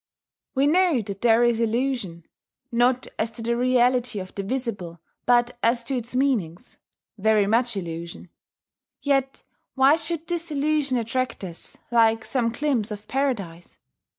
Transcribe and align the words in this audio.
We 0.55 0.65
know 0.65 1.03
that 1.03 1.21
there 1.21 1.43
is 1.43 1.61
illusion, 1.61 2.25
not 2.71 3.05
as 3.19 3.29
to 3.29 3.43
the 3.43 3.55
reality 3.55 4.17
of 4.19 4.33
the 4.33 4.41
visible, 4.41 4.99
but 5.27 5.55
as 5.61 5.83
to 5.83 5.95
its 5.95 6.15
meanings, 6.15 6.79
very 7.19 7.45
much 7.45 7.77
illusion. 7.77 8.29
Yet 9.03 9.43
why 9.75 9.97
should 9.97 10.25
this 10.25 10.49
illusion 10.49 10.97
attract 10.97 11.43
us, 11.43 11.77
like 11.91 12.25
some 12.25 12.49
glimpse 12.49 12.89
of 12.89 13.07
Paradise? 13.07 13.77